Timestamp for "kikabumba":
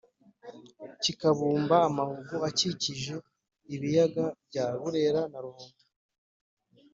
1.01-1.75